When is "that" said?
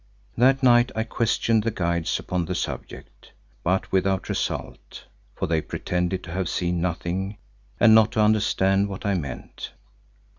0.35-0.63